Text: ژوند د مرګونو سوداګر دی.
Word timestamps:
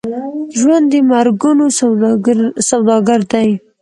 ژوند 0.59 0.85
د 0.93 0.95
مرګونو 1.11 1.65
سوداګر 2.67 3.21
دی. 3.31 3.49